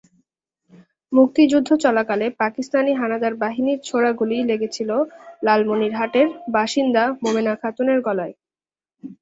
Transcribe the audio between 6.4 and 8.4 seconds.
বাসিন্দা মোমেনা খাতুনের গলায়।